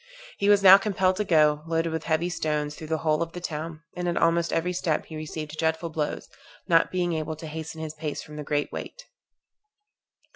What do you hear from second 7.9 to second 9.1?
pace from the great weight.